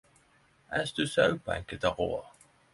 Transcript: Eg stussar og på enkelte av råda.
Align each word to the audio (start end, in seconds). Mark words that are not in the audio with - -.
Eg 0.77 0.87
stussar 0.93 1.31
og 1.37 1.45
på 1.51 1.55
enkelte 1.59 1.95
av 1.95 2.05
råda. 2.05 2.53